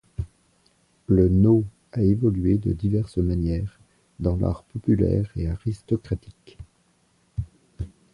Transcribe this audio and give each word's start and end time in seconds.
Le 1.05 1.29
nô 1.29 1.63
a 1.91 2.01
évolué 2.01 2.57
de 2.57 2.73
diverses 2.73 3.17
manières 3.19 3.79
dans 4.19 4.35
l'art 4.35 4.63
populaire 4.63 5.29
et 5.35 5.47
aristocratique. 5.47 6.57